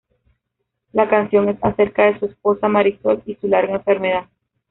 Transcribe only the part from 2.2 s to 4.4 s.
esposa Marisol y su larga enfermedad.